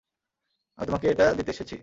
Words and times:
আমি 0.77 0.85
তোমাকে 0.85 1.07
এটা 1.09 1.25
দিতে 1.33 1.51
এসেছি। 1.51 1.75